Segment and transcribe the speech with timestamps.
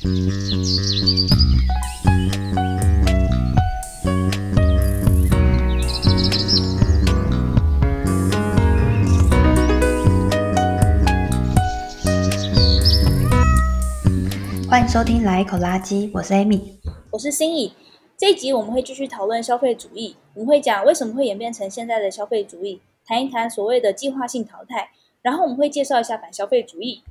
[0.00, 0.10] 欢
[14.80, 16.60] 迎收听《来一口垃圾》，我是 Amy，
[17.10, 17.72] 我是心怡。
[18.16, 24.90] 这一集我们会继续讨论消费主义，我们会讲为什么会演变成现在的消费主义，谈一谈所谓的计划性淘汰，
[25.22, 27.02] 然后我们会介绍一下反消费主义。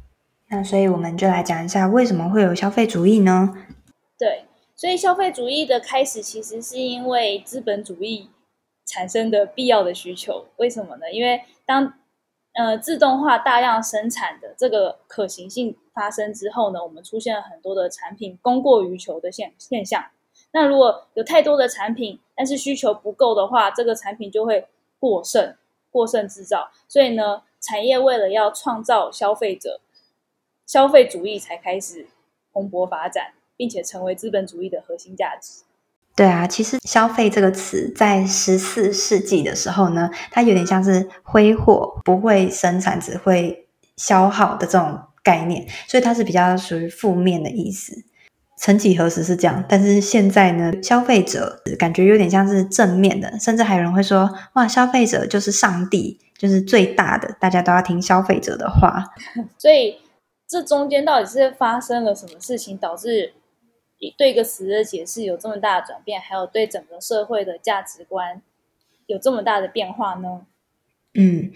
[0.49, 3.53] 那所以我们就来讲一下为什么会有消费主义呢？
[4.17, 4.45] 对，
[4.75, 8.29] 所以消费主义的开始其实是因为资本主义
[8.85, 10.45] 产生的必要的需求。
[10.55, 11.11] 为什么呢？
[11.11, 11.93] 因为当
[12.53, 20.05] 呃自动化大量生产的这个可行性发生之后呢，我们出现了很多的产品供过于求的现现象。
[20.53, 24.65] 那如果有太多的产品，但是需求不够的话，这个产品就会
[24.97, 25.57] 过剩，
[25.91, 26.71] 过剩制造。
[26.87, 29.81] 所以呢，产业为了要创造消费者。
[30.67, 32.05] 消费主义才开始
[32.51, 35.63] 蓬勃发展，并且成为资本主义的核心价值。
[36.13, 48.03] 对啊，其实“消费”这个词在十四世纪的时候呢，它有点像是挥霍，不会生产，只会消耗的这种概念，所以它是比较属于负面的意思。
[48.57, 59.05] 曾几何时是这样，但是现在呢，消费者感觉有点像是正面的，甚至还有人会说：“哇，消费者就是上帝，就是最大的，大家都要听消费者的话。
[59.57, 59.99] ”所以。
[60.47, 63.33] 这中间到底是发生了什么事情，导致
[64.17, 68.41] 对一个词的解释有这么大的转变，还有对整个社会的价值观
[69.07, 70.45] 有这么大的变化呢？
[71.13, 71.51] 嗯，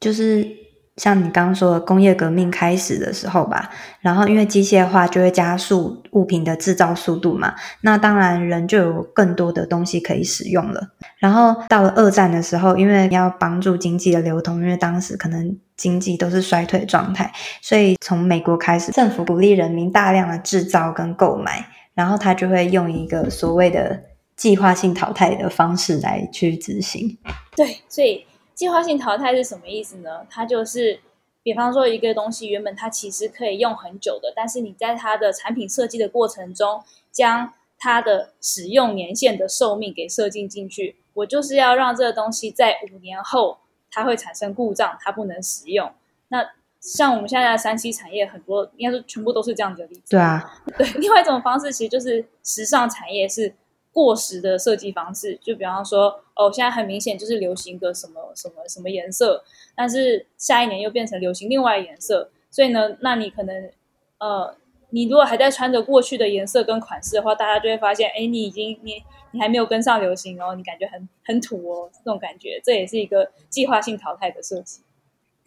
[0.00, 0.71] 就是。
[0.96, 10.88] 像你刚刚说的工业革命开始的时候吧，然后因为机械化就会加速物品的制造速度嘛，那当然人就有更多的东西可以使用了。
[11.18, 23.98] 然后到了二战的时候，因为要帮助经济的流通，因为当时可能经济都是衰退状态，所以从美国开始，政府鼓励人民大量的制造跟购买，然后他就会用一个所谓的
[24.36, 27.16] 计划性淘汰的方式来去执行。
[27.56, 28.26] 对，所以。
[28.54, 30.26] 计划性淘汰是什么意思呢？
[30.30, 31.00] 它就是，
[31.42, 40.96] 比方说一个东西原本它其实可以用很久的，但是你在它的产品设计的过程中，将它的使用年限的寿命给设定进去。
[41.14, 43.58] 我就是要让这个东西在五年后
[43.90, 45.92] 它会产生故障，它不能使用。
[46.28, 46.46] 那
[46.80, 50.10] 像我们现在的三 C 产业很多，应该说全部都是这样子的例子。
[50.10, 50.86] 对啊， 对。
[50.98, 53.54] 另外一种方式其实就是时尚产业是。
[53.92, 59.44] 过时的设计方式，就比方说，哦，现在很明显就是流行个什么什么什么颜色，
[59.76, 63.70] 但是下一年又变成流行另外颜色，所以呢，那你可能，
[64.18, 64.56] 呃，
[64.90, 74.80] 你如果还在穿着过去的颜色跟款式的话，大家就会发现，哎，你已经你你还没有跟上流行哦，你感觉很很土哦，这种感觉，这也是一个计划性淘汰的设计。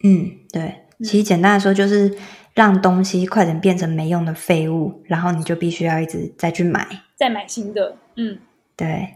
[0.04, 2.16] 嗯，对，其实简单来说就是
[2.54, 6.86] 让东西快点变成没用的废物，然后你就必须要一直再去买，
[7.16, 7.96] 再买新的。
[8.16, 8.38] 嗯，
[8.76, 9.14] 对，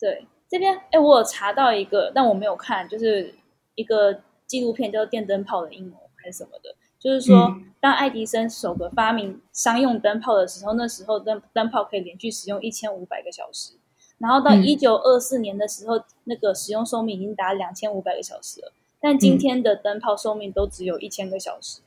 [0.00, 3.34] 对，这边哎，我有查到一个，但我没有看，就是
[3.74, 13.74] 一个纪录片叫做《电灯泡的阴谋》还是什么的，就是说，嗯、当爱迪生首个发明商用灯泡的时候，那时候灯灯泡可以连续使用一千五百个小时，
[14.16, 21.82] 然后到一九二四年的时候，嗯、那个使用寿命已经达两千五百个小时了，但今天的灯泡寿命都只有一千个小时。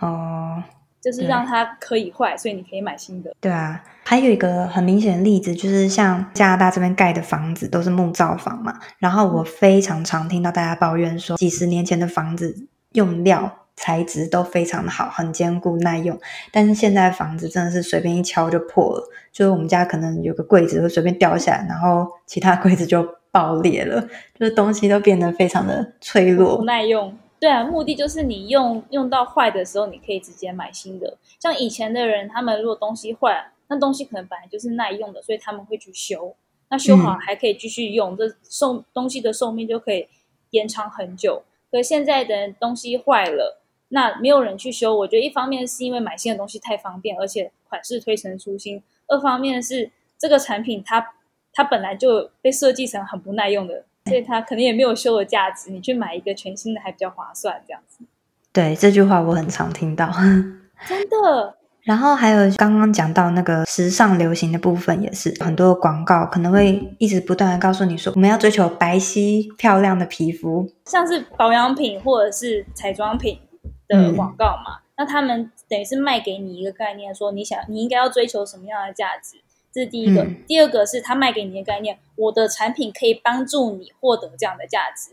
[0.00, 0.64] 哦。
[1.00, 3.32] 就是让它可以坏，所以你可以买新的。
[3.40, 8.78] 对啊，还有一个很明显的例子，就是像加拿大这边盖的房子都是木造房嘛。
[8.98, 16.18] 然后我非常常听到大家抱怨说，几十年前的房子用料材质都非常的好，很坚固耐用。
[16.52, 24.00] 但是现在房子真的是随便一敲就破了，就是我们家可能有个柜子会随便掉下来，然后其他柜子就爆裂了，
[24.36, 27.16] 就是东西都变得非常的脆弱，不耐用。
[27.40, 31.16] 对啊，目的就是你用用到坏的时候，你可以直接买新的。
[31.38, 36.34] 像以前的人，他们如果东西坏，那东西可能本来就是耐用的，所以他们会去修。
[36.70, 40.08] 那修好还可以继续用，嗯、这寿东西的寿命就可以
[40.50, 41.42] 延长很久。
[41.70, 44.96] 可现在的东西坏了，那没有人去修。
[44.96, 51.14] 我觉得一方面是因为买新的东西太方便，而且款式推陈出新；二方面是这个产品它
[51.52, 53.84] 它本来就被设计成很不耐用的。
[54.08, 58.04] 所以它可能也没有修的价值，你去买一个全新的还比较划算，这样子。
[58.52, 60.10] 对，这句话我很常听到，
[60.88, 61.56] 真的。
[61.84, 73.38] 然后还有刚刚讲到那个时尚流行的部分，也是很多广告可能会一直不断的告诉你说，我们要追求白皙漂亮的皮肤，像是保养品或者是彩妆品
[73.86, 74.80] 的广告嘛。
[74.80, 79.38] 嗯、那他们等于是卖给你一个概念，说你想你应该要追求什么样的价值。
[79.78, 85.12] 这是第一个，嗯、第二个是他卖给你的概念，我的产品可以帮助你获得这样的价值，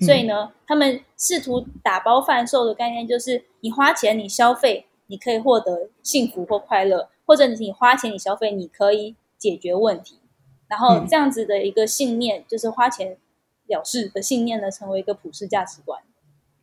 [0.00, 10.18] 嗯、所以呢，他们试图打包贩售的概念就是，你花钱，你消费，你可以获得幸福或快乐，或者你花钱你消费，你可以解决问题。
[10.66, 13.18] 然后这样子的一个信念，嗯、就是花钱
[13.66, 16.00] 了事的信念呢，成为一个普世价值观。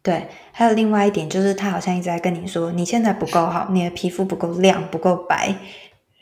[0.01, 5.55] 对，还有另外一点就是，他好像一直在跟你说，你现在不够好，你的皮肤不够亮，不够白，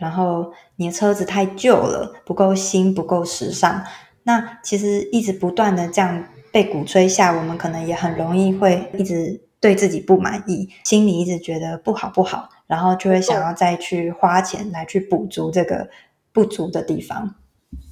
[0.02, 3.84] 然后你的车子太旧了，不够新，不够时尚。
[4.24, 15.88] 那其实一直不断的这样被鼓吹下，我们可能也很容易会一直对自己不满意，心里一直觉得不好不好，然后就会想要再去花钱来去补足这个
[16.34, 17.36] 不足的地方。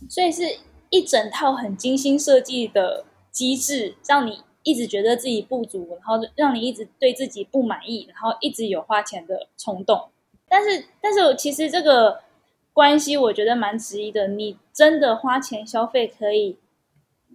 [0.09, 0.41] 所以是
[0.89, 10.09] 一整套很精心设计的机制，让你一直觉得自己不足，然后让你一直对自己不满意，然后一直有花钱的冲动。
[10.49, 12.21] 但是，但是我其实这个
[12.73, 14.27] 关系，我觉得蛮质疑的。
[14.29, 16.57] 你真的花钱消费可以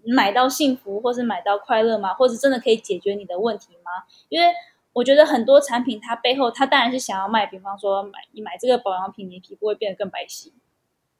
[0.04, 2.12] 买到幸福，或是买到快乐吗？
[2.14, 4.04] 或者真的可以解决你的问题吗？
[4.28, 4.48] 因为
[4.92, 10.50] 我觉得很多产品，它背后它当然是想要卖，比方说买你买这个保养品，你皮肤会变得更白皙。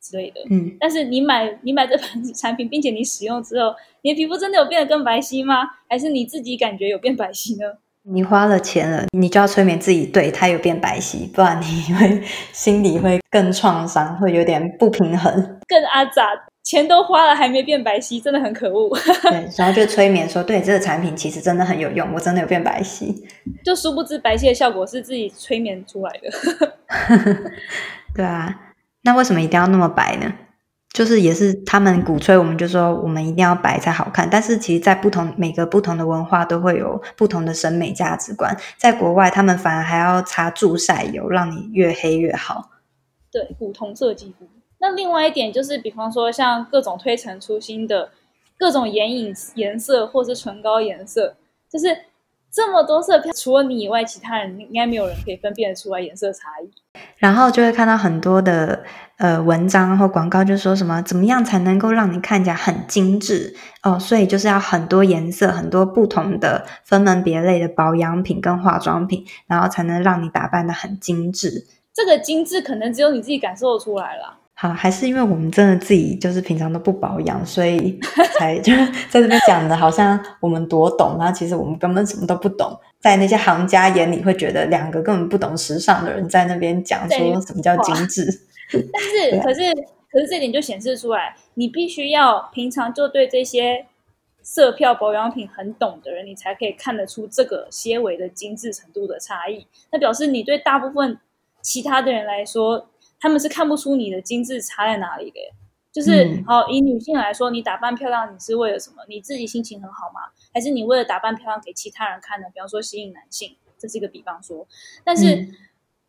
[0.00, 5.66] 之类的，嗯，但是你买你买这款 产品，并且你使用之后，你的皮肤真的有变得更白皙吗？
[5.88, 7.78] 还是你自己感觉有变白皙呢？
[8.06, 12.22] 你花了钱了，你就要催眠自己，对，它有变白皙，不然你会
[12.52, 15.32] 心里会更创伤，会有点不平衡，
[15.66, 16.28] 更阿杂，
[16.62, 18.94] 钱都花了还没变白皙，真的很可恶。
[19.22, 23.14] 对，然后就催眠说，对，这个产品其实真的很有用，我真的有变白皙，
[23.64, 26.72] 就殊不知白皙的效果是自己催眠出来的。
[28.14, 28.60] 对啊。
[29.06, 30.32] 那为什么一定要那么白呢？
[30.94, 34.28] 就是也是他们鼓吹，我们就说我们一定要白才好看。
[34.30, 38.56] 但是其实，在不同每个不同的文化都会有不同的审美价值观。
[38.78, 42.70] 在国外，他们反而还要擦助晒油，让你越黑越好。
[43.32, 44.46] 对，古铜色肌肤。
[44.78, 48.10] 那另外一点就是，比方说像各种推陈出新的
[48.56, 51.34] 各种眼影颜色，或是唇膏颜色，
[51.68, 51.88] 就是
[52.54, 56.70] 这么多色票，除了你以外，其他人应该没有人可以分辨得出来颜色差异。
[57.18, 58.84] 然后就会看到很多的
[59.16, 63.98] 呃文章或广告，就说什么怎么样才能够让你看起来很精致哦？
[63.98, 71.66] 所以就是要很多颜色、很多不同的分门别类的保养品跟化妆品，然后才能让你打扮得很精致。
[71.92, 74.38] 这个精致可能只有你自己感受出来了。
[74.56, 77.98] 好，还是因为我们真的自己就是平常都不保养，所以
[78.38, 82.78] 才 就是在这边讲的好像我们多懂，然后其实我们根本什么都不懂。
[83.00, 88.24] 在那些行家眼里，会觉得两个根本不懂时尚的人在那边讲说什么叫精致。
[88.70, 89.74] 但是，可是，
[90.08, 93.86] 可是这点就显示出来，你必须要平常就对这些
[94.40, 99.66] 色票保养品很懂的人，你才可以看得出这个些微的精致程度的差异。
[99.90, 101.18] 那表示你对大部分
[101.60, 102.86] 其他的人来说。
[103.24, 105.40] 他们是看不出你的精致差在哪里的，
[105.90, 108.96] 就是、嗯、好以女性来说，你打扮漂亮，你是为了什么？
[109.08, 110.20] 你自己心情很好吗？
[110.52, 112.48] 还是你为了打扮漂亮给其他人看呢？
[112.52, 114.66] 比方说吸引男性，这是一个比方说。
[115.02, 115.36] 但是，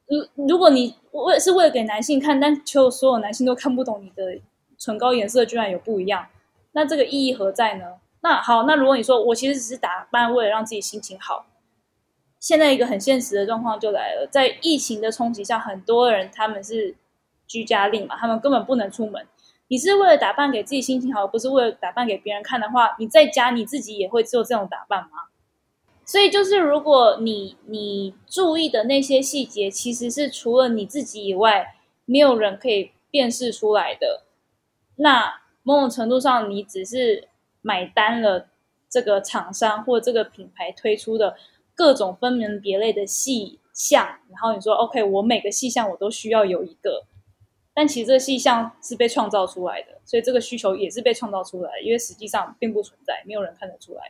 [0.07, 4.37] 如、嗯、如果你为是为了给男性看，但就所有男性都看不懂你的
[4.77, 6.27] 唇膏颜色居然有不一样，
[6.73, 7.93] 那这个意义何在呢？
[8.19, 11.45] 那好，那如果你说我其实只是打扮为了让自己心情好。
[12.37, 16.95] 现在一个很现实的状况就来了，在疫情的冲击下，很多人他们是
[17.47, 19.25] 居家令嘛，他们根本不能出门。
[19.67, 25.29] 你是为了打扮给自己心情好，不是为了打扮给别人看的话，你在家你自己也会做这种打扮吗？
[26.05, 31.75] 所以就是如果你你注意的那些细节，其实是除了你自己以外，
[32.05, 34.23] 没有人可以辨识出来的。
[34.97, 37.27] 那某种程度上，你只是
[37.61, 38.47] 买单了
[38.89, 41.35] 这个厂商或这个品牌推出的。
[41.77, 47.03] 各种分门别类的细项，然后你说 OK，我每个细项我都需要有一个，
[47.75, 54.01] 但其实这个细项是被创造出来的，所以这个需求也是被创造出来的，因为实际上并不存在，没有人看得出来。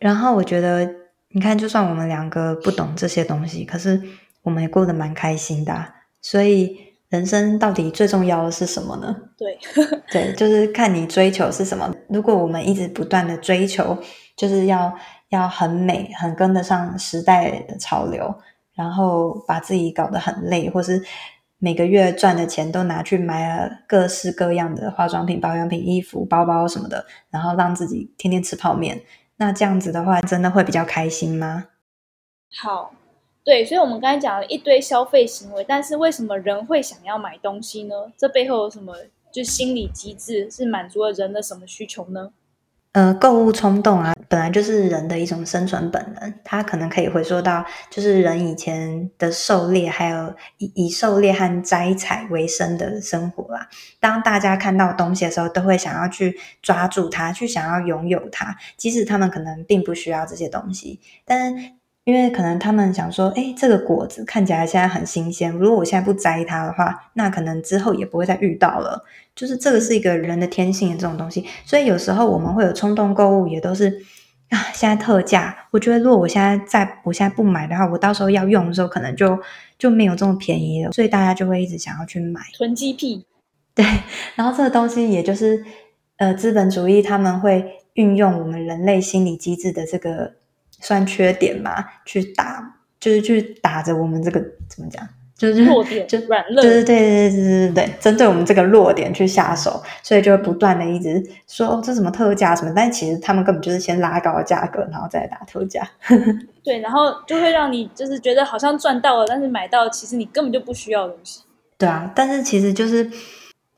[0.00, 0.92] 然后我觉得，
[1.28, 4.02] 你看，就算我们两个不懂这些东西，可是
[4.42, 6.90] 我们也过得蛮开心的啊，所以。
[7.12, 9.14] 人生到底最重要的是什么呢？
[9.36, 9.58] 对，
[10.10, 11.94] 对，就是看你追求是什么。
[12.08, 13.94] 如果我们一直不断的追求，
[14.34, 14.90] 就是要
[15.28, 18.34] 要很美，很跟得上时代的潮流，
[18.74, 21.04] 然后把自己搞得很累，或是
[21.64, 29.00] 每个月赚的钱都拿去买了各式各样的化妆品、保养品、衣服、包包什么的，然后让自己天天吃泡面，
[29.36, 31.68] 那这样子的话，真的会比较开心吗？
[32.60, 32.92] 好。
[33.44, 37.94] 对，所以我们刚才讲了一堆消费行为，但是为什么人会想要买东西呢？
[38.16, 38.96] 这背后有什么
[39.32, 42.32] 就心理机制，是满足了人的什么需求呢？
[42.92, 53.66] 呃，购物冲动啊，本来就是人的一种生存本能，它可能可以回溯到就是人以前的狩猎，还有以以狩猎和摘采为生的生活啦。
[53.98, 61.78] 当大家看到东西的时候，都会想要去抓住它，去想要拥有它，即使他们可能并不需要这些东西，但。
[62.04, 69.04] 因为可能他们想说，哎，这个果子看起来现在很新鲜，如果我现在不摘它的话，那可能之后也不会再遇到了。
[69.36, 74.02] 就是这个是一个人的天性的这种东西，所以有时候我们会有冲动购物，也都是
[74.48, 79.38] 啊，现在特价，我觉得如果我现在在我现在不买的话，我到时候要用的时候可能就
[79.78, 82.40] 就没有这么便宜了，所以大家就会一直想要去买。
[82.58, 83.24] 囤积癖。
[83.76, 83.86] 对，
[84.34, 85.64] 然后这个东西也就是
[86.16, 90.32] 呃，资本主义他们会运用我们人类心理机制的这个。
[90.82, 95.08] 算缺点嘛，去打就是去打着我们这个怎么讲，
[95.38, 105.88] 就是弱点，就软肋，对对对对对对对，针对我们这个弱点去下手，所以就会不断的一直说哦，这什么特价什么，但其实他们根本就是先拉高价格，然后再打特价。
[106.62, 111.40] 对，然后就会让你就是觉得好像赚到了，但是买到其实你根本就不需要的东西。
[111.78, 113.10] 对啊，但是其实就是。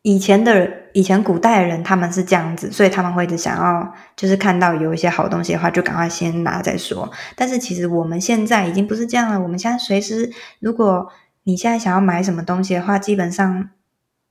[0.05, 7.11] 以前的，以前古代人，他们是这样子，所以他们会一直想要，就是看到有一些好东西的话，就赶快先拿再说。
[7.35, 10.31] 但是其实我们现在已经不是这样了，我们现在随时，
[10.61, 11.11] 如果
[11.45, 13.71] 你现在想要买什么东西的话，基本上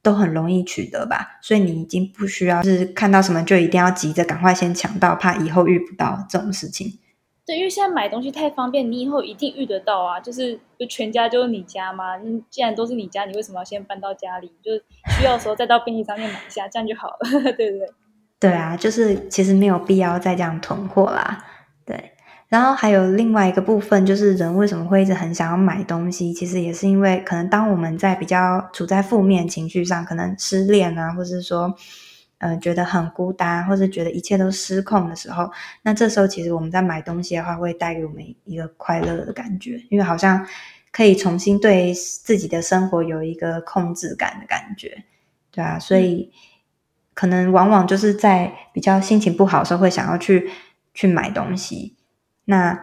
[0.03, 1.39] 都很容易取得吧。
[1.41, 6.99] 所以你已经不需要，是看到什么就一定要急着赶快先抢到，怕以后遇不到这种事情。
[7.45, 10.17] 对，因为现在买东西太方便，你以后一定遇得到啊！
[10.17, 14.49] 就是就全家就是你家嘛，那既然都是你家，你为什么要先搬到家里？
[14.63, 14.71] 就
[15.17, 17.17] 需要的时候再到便利商店买一下，这样就好了，
[17.57, 17.87] 对不对？
[18.39, 21.43] 对啊，就是其实没有必要再这样囤货啦。
[21.85, 22.13] 对，
[22.47, 26.31] 然后还有另外一个部分，就是人为什么会一直很想要买东西？
[26.31, 31.75] 其实也是因为可能当我们在比较处在负面情绪上，可能失恋啊，或是说。
[32.43, 35.49] 呃，觉得很孤单，或是觉得一切都失控的时候，
[35.83, 40.45] 那这时候其实我们在买东西的话，会带给我们一个快乐的感觉，因为好像
[40.91, 45.05] 可以重新对自己的生活有一个控制感的感觉，
[45.51, 46.33] 对啊，所以
[47.13, 50.49] 可能往往就是在比较心情不好的时候，会想要去
[50.93, 51.95] 去买东西。
[52.43, 52.77] 那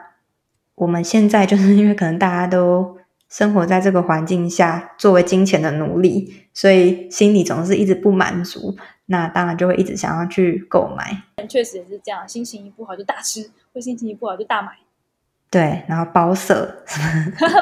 [0.75, 2.97] 我们现在就是因为可能大家都
[3.31, 8.77] 生活在这个环境下，作为金钱的奴隶，所以心里总是一直不满足。
[9.07, 14.73] 那当然就会一直想要去购买，确实也是这样，心情一不好就大吃，或心情一不好就大买。
[15.51, 16.85] 对，然后包色，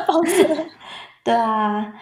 [0.07, 0.67] 包色，
[1.23, 1.95] 对啊。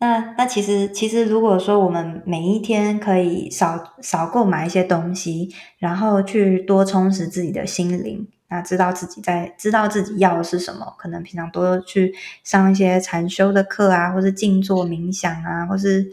[0.00, 16.12] 那那其实其实如果说我们每一天可以少少购买一些东西，然后去多充实自己的心灵，那知道自己在知道自己要的是什么，可能平常多去上一些禅修的课啊，或是静坐冥想啊，或是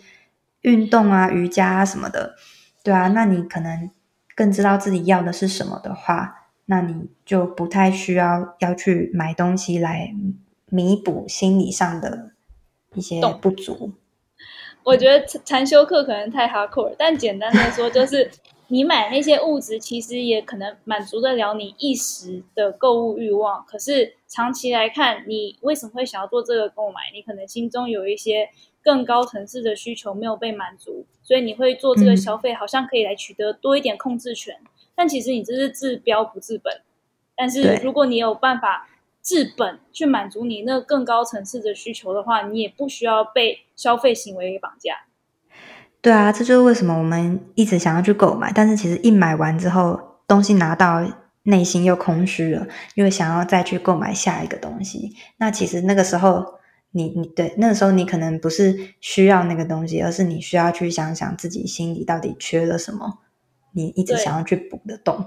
[0.61, 2.35] 运动啊，瑜伽啊什么的。
[2.83, 3.89] 对啊，那你可能
[4.35, 10.13] 更知道自己要的是什么的话，那你就不太需要要去买东西来
[10.69, 12.31] 弥补心理上的
[12.93, 13.93] 一些不足。
[14.83, 18.29] 我觉得禅修课可能太 hardcore，但简单的说，就是
[18.67, 23.65] 你买那些物质，其实也可能满足得了你一时的购物欲望。
[23.65, 27.11] 可是长期来看，你为什么会想要做这个购买？
[27.13, 28.49] 你可能心中有一些。
[28.85, 34.55] 更高层次的需求没有被满足，所以你会做这个消费，好像可以来取得多一点控制权。
[34.61, 36.81] 嗯、但其实你这是治标不治本。
[37.35, 38.87] 但是如果你有办法
[39.23, 45.07] 治本去满足你那更高层次的需求的话，你也不需要被消费行为给绑架。
[46.05, 51.03] 对啊，这就是为什么我们一直想要去购买，但是其实一买完之后，东西拿到
[51.41, 55.15] 内心又空虚了，又想要再去购买下一个东西。
[55.37, 56.45] 那其实那个时候。
[56.97, 63.17] 你你对那个时候你可能不是需要那个东西，而是你需要去想想自己心里到底缺了什么，
[63.73, 65.25] 你一直想要去补的洞。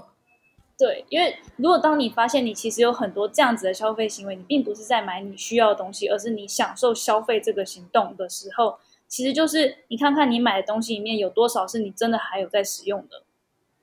[0.79, 8.79] 对，因为如果当你发现你其实有很多这样子的消费行为，你并不是在买你需要的东西，而是你享受消费这个行动的时候，
[9.09, 13.23] 其实就是你看看你买的东西里面有多少是你真的还有在使用的。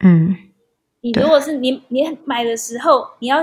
[0.01, 0.35] 嗯，
[1.03, 3.43] 你如果是你你买的时候，你要。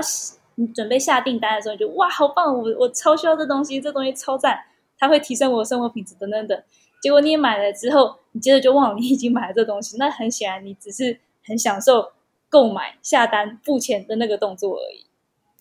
[0.56, 2.56] 你准备下订单的时候，你就哇，好棒！
[2.56, 4.56] 我我超需要这东西，这东西超赞，
[4.96, 6.62] 它会提升我的生活品质等等等。
[7.02, 9.96] 结果你买了之后，你接着就忘了你已经买了这东西。
[9.98, 12.12] 那很显然，你只是很享受
[12.48, 15.06] 购买、下单、付钱的那个动作而已。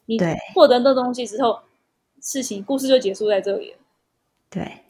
[0.06, 0.20] 你
[0.53, 1.62] 获得那东西之后，
[2.22, 3.77] 事情故事就结束在这里了。
[4.51, 4.84] 对，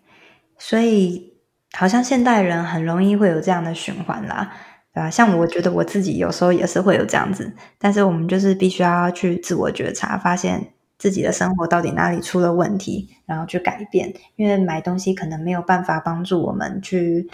[0.66, 1.34] 所以
[1.74, 4.50] 好像现代人很容易会有这样的循环啦。
[4.94, 14.14] 对啊，像我觉得我自己有时候也是会有这样子，但是我们就是必须要去自我觉察，发现自己的生活到底哪里出了问题，然后去改变。
[14.38, 17.30] 因为买东西可能没有办法帮助我们去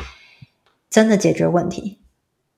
[0.89, 1.99] 真的解决问题。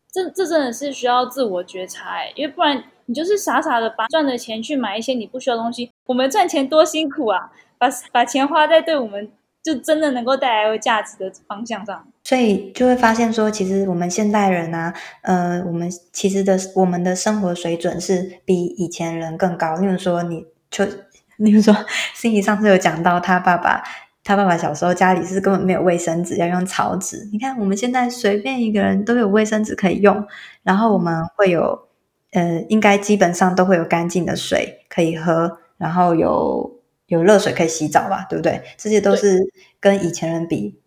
[0.09, 5.91] 这这真的是需要自我觉察哎，因为不然你就是傻傻的把赚的钱去买一些你不需要的东西。
[6.05, 9.29] 我们赚钱多辛苦啊，把把钱花在对我们。
[9.63, 19.75] 就真的能够带来价值的方向上，所以就会发现说，其实我们现代人啊，呃，我们其实的我们的生活水准是比以前人更高。
[19.75, 20.83] 例如说，你就
[21.37, 21.75] 例如说，
[22.15, 23.83] 心仪上次有讲到他爸爸，
[24.23, 27.29] 他爸爸小时候家里是根本没有卫生纸，要用草纸。
[27.31, 30.25] 你看，我们现在随便一个人都有卫生纸可以用，
[30.63, 31.87] 然后我们会有，
[32.31, 36.80] 呃，应该基本上都会有干净的水可以喝，然后有
[37.11, 38.61] 有热水可以洗澡吧，对不对？
[38.77, 39.37] 这些都是
[39.81, 40.79] 跟以前人比，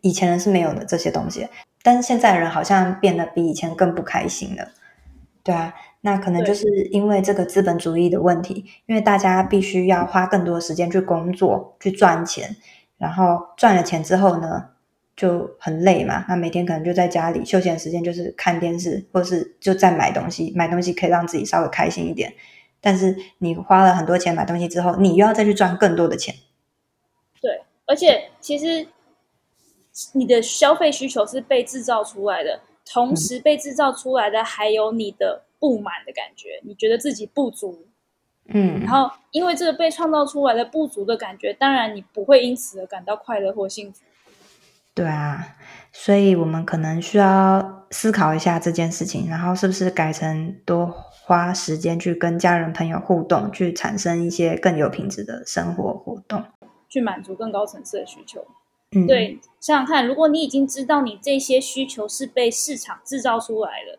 [0.00, 1.46] 以前人是没有的这些东西，
[1.84, 4.72] 但是现在人好像变得比以前更不开心了，
[5.44, 5.72] 对啊。
[6.00, 12.56] 那可能就是因为这个资本主义的问题，因为大家必须要花更多的时间去工作、去赚钱，
[12.96, 14.70] 然后赚了钱之后呢，
[15.16, 16.24] 就很累嘛。
[16.28, 20.52] 那每天可能就在家里休闲时间就是看电视，或是就在买东西。
[20.56, 22.32] 买东西可以让自己稍微开心一点，
[22.80, 26.34] 但是你花了很多钱买东西之后，你又要再去赚更多的钱。
[27.40, 28.88] 对，而且其实
[30.12, 35.44] 你的消费需求是被制造出来的，同时被制造出来的还有你的。
[35.60, 37.84] 不满的感觉，你觉得自己不足，
[38.44, 44.04] 嗯，然后因为这个被创造出来的不足的感觉，当然你不会因此而感到快乐或幸福。
[44.94, 45.56] 对啊，
[46.00, 56.44] 所以我们可能需要思考一下这件事情，然后是不是改成多花时间去跟家人朋友互动，去产生一些更有品质的生活活动，
[56.88, 58.46] 去满足更高层次的需求。
[58.92, 63.98] 嗯，对，想想看，如果你已经知道你这些需求是被市场制造出来的。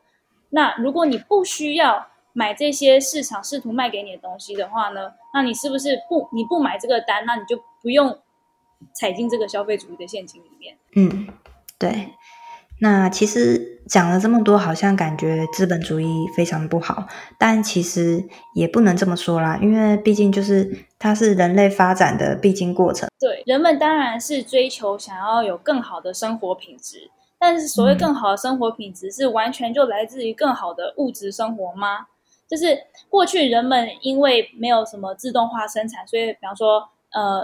[0.52, 5.12] 那如果你不需要买这些市场试图卖给你的东西的话呢？
[5.34, 8.18] 那你是不是不你不买这个单，那你就不用
[8.94, 10.78] 踩进这个消费主义的陷阱里面？
[10.96, 11.28] 嗯，
[11.80, 12.10] 对。
[12.82, 17.08] 那其实讲了这么多，好像感觉资本主义非常不好，
[17.38, 23.10] 但其实也不能这么说啦，因为毕竟就是它是人类发展的必经过程。
[23.20, 27.10] 对，人们当然是追求想要有更好的生活品质。
[27.42, 32.08] 但是，所谓更好的生活品质，是完全就来自于更好的物质生活吗？
[32.50, 32.78] 就是
[33.10, 37.44] 过去人们因为没有什么自动化生产，所以比方说，呃，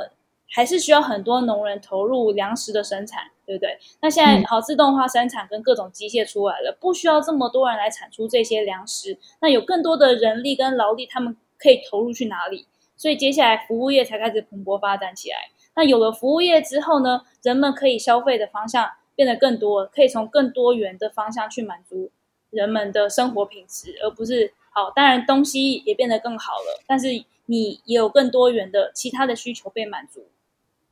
[0.50, 3.78] 还是需要很多农人投入粮食的生产，对不对？
[4.02, 12.68] 那现在好，自动化生产跟各种机械出来了，不需要这么多人来产出这些粮食，那有更多的人力跟劳力，他们可以投入去哪里？
[12.96, 15.38] 所以接下来服务业才开始蓬勃发展起来。
[15.76, 18.92] 那有了服务业之后呢，人们可以消费的方向。
[19.16, 22.12] 变得更多，可以从更多元的方向去满足
[22.50, 24.92] 人们的生活品质，而不是好。
[24.94, 27.08] 当然，东西也变得更好了，但是
[27.46, 30.28] 你也有更多元的其他的需求被满足。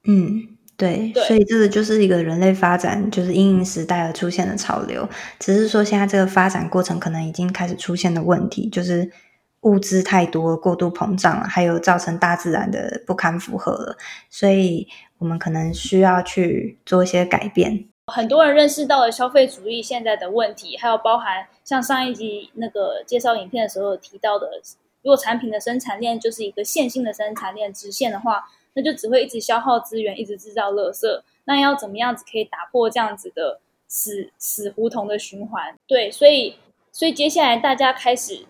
[0.06, 5.08] 嗯，对，对，所以这个就是一个人类发展，就是因应时代而出现的潮流。
[5.40, 9.10] 只是说，现在这个发展过程可能已经开始出现的问题，就是
[9.62, 13.98] 物资太多，过度膨胀了，还有造成大自然的不堪负荷了。
[14.30, 14.88] 所以
[15.20, 17.86] 我们可能需要去做一些改变。
[18.08, 24.50] 很多人认识到了消费主义现在的问题，还有包含像上一集那个介绍影片的时候有提到的，
[25.02, 28.44] 如果产品的生产链就是一个线性的生产链直线的话，
[28.76, 31.22] 那就只会一直消耗资源，一直制造垃圾。
[31.46, 35.76] 那要怎么样子可以打破这样子的死死胡同的循环？
[35.88, 36.56] 对，所以
[36.92, 38.46] 所以接下来大家开始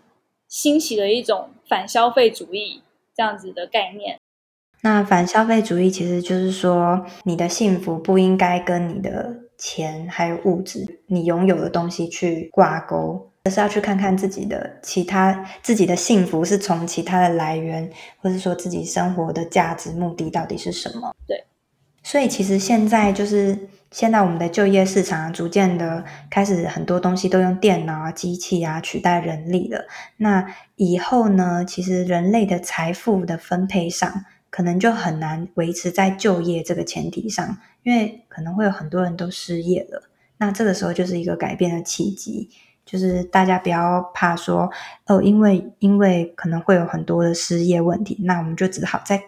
[0.47, 2.83] 兴起了一种反消费主义
[3.15, 4.19] 这样子的概念。
[4.81, 21.13] 那反消费主义其实就是说，你的幸福不应该跟你的钱还有物质，你拥有的东西去挂钩，而是要去看看自己的其他自己的幸福是从其他的来源，或是说自己生活的价值目的到底是什么？
[21.27, 21.43] 对，
[22.01, 29.87] 所以其实现在就是现在我们的就业市场逐渐的开始很多东西都用电脑啊、机器啊取代人力了。
[30.15, 40.09] 那以后呢，其实人类的财富的分配上，可能就很难维持在就业这个前提上，因为可能会有很多人都失业了。
[40.37, 42.49] 那这个时候就是一个改变的契机，
[42.93, 44.71] 就是大家不要怕说
[45.07, 49.19] 哦，因为因为可能会有很多的失业问题，那我们就只好再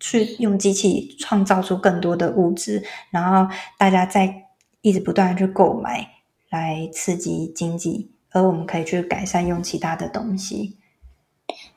[0.00, 4.48] 去用机器创造出更多的物质，然后大家再
[4.80, 6.04] 一直不断的去购买
[6.50, 10.76] 来刺激经济，而我们可以去改善用其他的东西。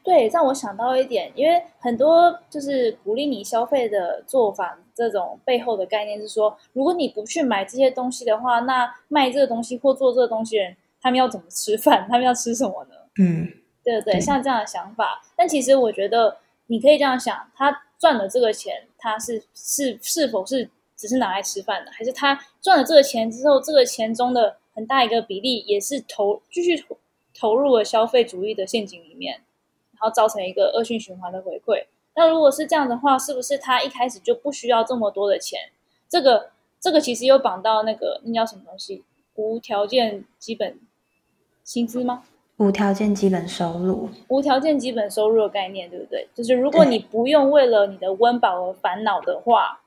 [0.04, 12.08] 对，让我想到一点，因为很多就是鼓励你消费的做法，这种背后的概念是说，如果你不去买这些东西的话，那卖这个东西或做这个东西人，他们要怎么吃饭？
[12.10, 12.96] 他们要吃什么呢？
[13.18, 13.52] 嗯，
[13.84, 15.22] 对对，像这样的想法。
[15.36, 26.98] 但其实我觉得你可以这样想：他赚了这个钱，他是是是否是只是拿来吃饭的，还是他赚了这个钱之后，这个钱中的很大一个比例也是投继续投
[27.38, 29.42] 投入了消费主义的陷阱里面？
[29.94, 31.86] 然后造成一个恶性循环的回馈。
[32.16, 35.60] 那如果是这样的话，是不是他一开始就不需要这么多的钱？
[36.08, 39.04] 这个这个其实又绑到那个那叫什么东西？
[39.36, 40.80] 无条件基本
[41.70, 42.24] 薪资吗？
[42.58, 46.28] 无条件基本收入，无条件基本收入的概念，对不对？
[46.34, 49.80] 就是如果你不用为了你的温饱而烦恼的话，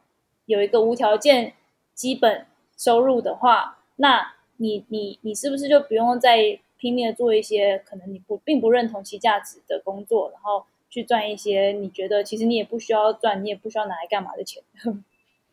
[0.47, 1.55] 有一个无条件
[1.93, 2.47] 基本
[2.79, 14.63] 收入的话，那你你你是不是就不用再拼命的做一些可能你不并不认同其价值的工作，然后去赚一些你觉得其实你也不需要赚，你也不需要拿来干嘛的钱？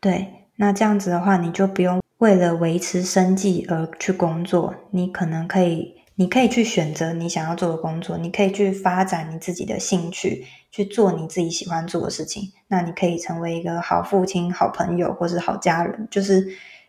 [0.00, 5.96] 对，那这样子的话，你就不用为了维持生计而去工作，你可能可以。
[6.20, 12.52] 你可以去选择你想要做的工作，你可以去发展你自己的兴趣，去做你自己喜欢做的事情。
[12.68, 16.06] 那你可以成为一个好父亲、好朋友，或是好家人。
[16.10, 16.46] 就是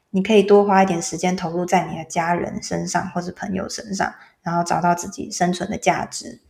[0.10, 4.14] 你可以多花一点时间投入在你的家人身上，或是朋友身上，
[4.44, 6.42] 然后找到自己生存的价值。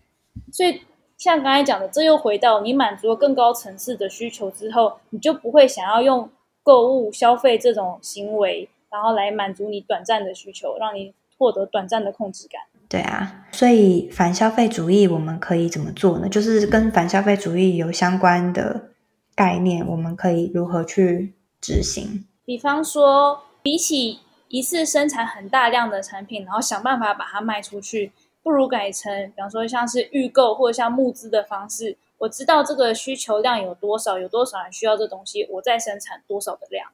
[0.52, 0.82] 所以，
[1.20, 6.28] 像刚才讲的，这又回到你满足了更高层次的需求之后，你就不会想要用
[6.64, 12.62] 购物、消费这种行为，然后来满足你短暂的需求，让你获得短暂的控制感。
[12.88, 16.30] 对啊，所以反消费主义我们可以怎么做呢？
[16.30, 18.92] 就是跟反消费主义有相关的
[19.34, 22.26] 概念，我们可以如何去执行？
[22.46, 28.12] 比方说，比起一次生产很大量的产品，然后想办法把它卖出去，
[28.44, 31.98] 不如改成，比方说像是预购或者像募资的方式。
[32.20, 36.90] 我知道这个需求量有多少，有多少人需要这东西，我再生产多少的量。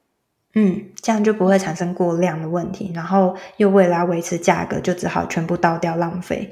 [0.60, 6.50] 嗯，这样就不会产生过量的问题，然后又为了维持价格，就只好全部倒掉浪费。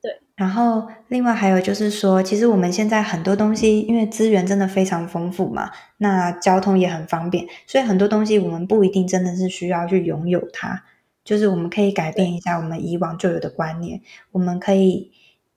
[0.00, 10.84] 对，然后另外还有就是说，其实我们现在很多东西，因为资源真的非常丰富嘛，那交通也很方便，所以很多东西我们不一定真的是需要去拥有它，
[11.24, 14.00] 就是我们可以改变一下我们以往就有的观念，
[14.30, 15.10] 我们可以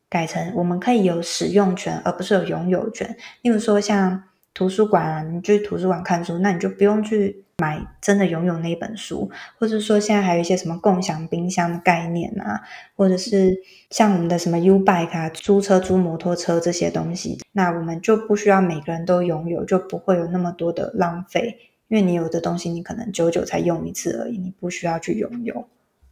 [0.09, 3.15] 改成我们可以有使用权，而不是有拥有权。
[3.43, 4.23] 例如说像
[4.55, 7.44] 图书馆啊，你去图书馆看书，那你就不用去。
[7.57, 12.61] 买真的拥有那本书，或者说现在还有一些什么共享冰箱的概念啊，
[12.97, 13.55] 或者是
[13.89, 25.65] 像我们的什么 U-Bike 啊，租车、租摩托车这些东西，那我们就不需要每个人都拥有，就不会有那么多的浪费，因为你有的东西你可能久久才用一次而已，你不需要去拥有。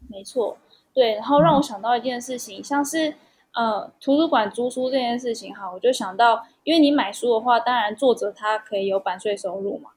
[0.10, 0.58] 没错，
[0.94, 3.16] 对，然后让我想到一件事情，像是
[3.54, 9.90] 呃图书馆租书这件事情哈，我就想到，因为你买书的话，当然作者他可以有版税收入嘛，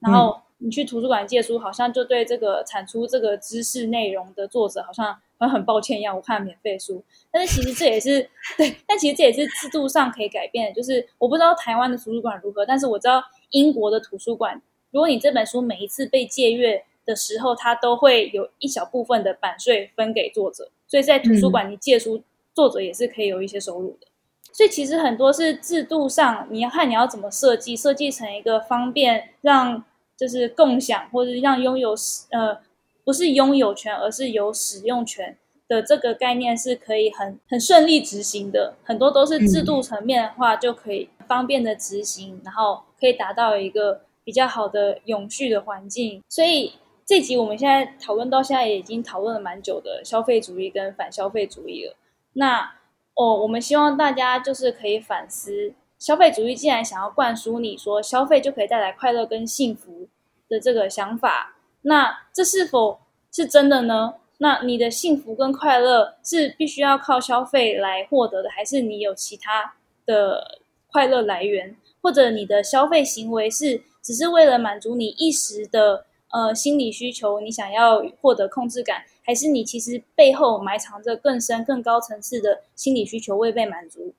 [0.00, 0.40] 然后。
[0.62, 6.14] 你去图书馆借书，好像就对这个产出这个知识内容的作者，好像很很抱歉一样。
[6.14, 10.74] 我看免费书，但是其实这也是 对，但其实这也是制度上可以改变的。
[10.74, 24.06] 就是我不知道台湾的图书馆如何，但是我知道英国的图书馆，如果你这本书每一次被借阅的时候，它都会有一小部分的版税分给作者，所以在图书馆你借书，嗯、作者也是可以有一些收入的。
[24.52, 29.82] 所以其实很多是制度上，你要看你要怎么设计，设计成一个方便让。
[30.20, 31.94] 就是共享，或者让拥有
[32.30, 32.60] 呃，
[33.04, 38.74] 不是拥有权，而是有使用权的这个概念是可以很很顺利执行的。
[38.84, 46.22] 很多都是制度层面的话，就可以方便的执行，然后可以达到一个比较好的永续的环境。
[46.28, 46.74] 所以
[47.06, 51.96] 这集我们现在讨论到现在也已经讨论了蛮久的消费主义跟反消费主义了。
[52.34, 52.74] 那
[53.14, 55.72] 哦，我们希望大家就是可以反思。
[56.00, 60.08] 消费主义既然想要灌输你说消费就可以带来快乐跟幸福
[60.48, 62.98] 的这个想法，那这是否
[63.30, 64.14] 是真的呢？
[64.38, 69.74] 那你的幸福跟快乐是必须要靠消费来获得的，还是你有其他
[70.06, 71.76] 的快乐来源？
[72.00, 84.14] 或者你的消费行为是只是为了满足你一时的呃心理需求，你想要获得控制感，还是你其实背后埋藏着更深、更高层次的心理需求未被满足？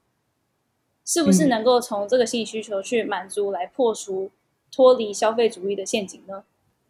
[1.13, 4.31] 是不是能够从这个心理需求去满足，来破除
[4.73, 6.45] 脱离消费主义的陷阱呢？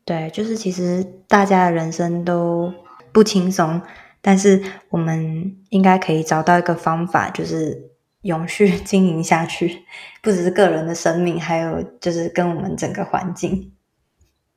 [0.06, 2.72] 对，就是其实大家的人生都
[3.12, 3.82] 不轻松，
[4.22, 7.90] 但是我们应该可以找到一个方法，就是
[8.22, 9.84] 永续经营下去，
[10.22, 13.74] 不只是个人的生命，还有就是跟我们整个环境。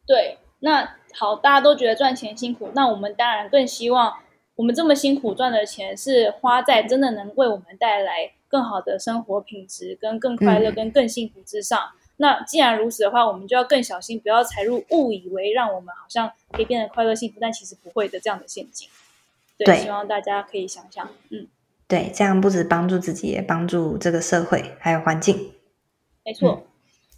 [0.06, 4.14] 对，那好，大家都觉得赚钱辛苦，那我们当然更希望
[4.56, 8.32] 我们这么辛苦赚的钱是花在真的能为我们带来。
[8.46, 11.90] 更好的生活品质，跟更快乐，跟更幸福之上。
[11.92, 11.98] 嗯。
[12.18, 18.88] 那既然如此的话，我们就要更小心，不要踩入误以为让我们好像可以变得快乐幸福，但其实不会的这样的陷阱。
[19.58, 21.48] 对，对，希望大家可以想想，嗯，
[21.88, 25.52] 对，这样不止帮助自己，也帮助这个社会还有环境。
[26.24, 26.62] 没错。
[26.64, 26.73] 嗯。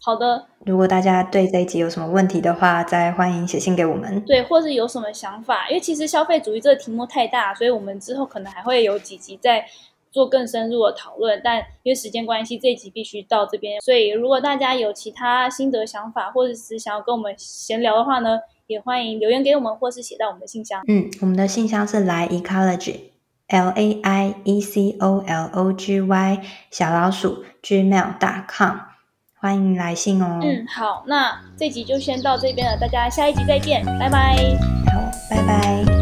[0.06, 0.46] 好的。
[0.64, 4.20] 如果大家对这一集有什么问题的话，再欢迎写信给我们。
[4.24, 9.66] 对，或是有什么想法，因为其实消费主义这个题目太大，所以我们之后可能还会有几集在。
[10.12, 13.78] 做更深入的讨论，但因为时间关系，这一集必须到这边。
[13.82, 20.82] 所以，如果大家有其他心得想法，或者是想要跟我们闲聊的话呢，也欢迎留言给我们，或是写到我们的信箱。
[20.88, 22.96] 嗯，我们的信箱是来 ecology
[23.48, 26.40] L A I E C O L O G Y
[26.70, 28.76] 小老鼠 gmail.com，
[29.38, 30.40] 欢迎来信哦。
[30.42, 34.36] 嗯，好，那这集就先到这边了，大家下一集再见，拜拜。
[34.92, 35.95] 好，拜拜。